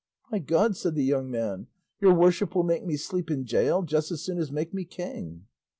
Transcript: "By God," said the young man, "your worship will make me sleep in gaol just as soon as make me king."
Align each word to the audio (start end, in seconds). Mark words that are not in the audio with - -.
"By 0.31 0.39
God," 0.39 0.75
said 0.75 0.95
the 0.95 1.03
young 1.03 1.29
man, 1.29 1.67
"your 1.99 2.15
worship 2.15 2.55
will 2.55 2.63
make 2.63 2.83
me 2.83 2.97
sleep 2.97 3.29
in 3.29 3.43
gaol 3.43 3.83
just 3.83 4.09
as 4.09 4.23
soon 4.23 4.39
as 4.39 4.51
make 4.51 4.73
me 4.73 4.83
king." 4.83 5.45